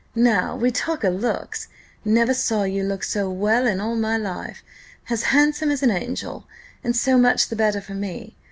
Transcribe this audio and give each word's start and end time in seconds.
Now 0.15 0.55
we 0.55 0.71
talk 0.71 1.05
o' 1.05 1.09
looks 1.09 1.67
never 2.03 2.33
saw 2.33 2.63
you 2.63 2.81
look 2.83 3.03
so 3.03 3.29
well 3.29 3.67
in 3.67 3.77
my 4.01 4.17
life 4.17 4.63
as 5.11 5.21
handsome 5.29 5.69
as 5.69 5.83
an 5.83 5.91
angel! 5.91 6.47
And 6.83 6.95
so 6.95 7.19
much 7.19 7.49
the 7.49 7.55
better 7.55 7.81
for 7.81 7.93
me. 7.93 8.35